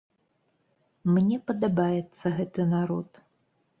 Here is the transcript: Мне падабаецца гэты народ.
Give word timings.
Мне 1.17 1.37
падабаецца 1.51 2.25
гэты 2.39 2.61
народ. 2.75 3.25